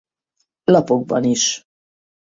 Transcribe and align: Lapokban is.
Lapokban 0.73 1.25
is. 1.25 1.63